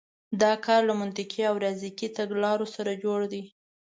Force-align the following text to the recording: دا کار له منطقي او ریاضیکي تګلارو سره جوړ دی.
دا 0.41 0.53
کار 0.65 0.81
له 0.89 0.93
منطقي 1.01 1.41
او 1.49 1.55
ریاضیکي 1.63 2.07
تګلارو 2.17 2.65
سره 2.75 2.91
جوړ 3.03 3.19
دی. 3.33 3.43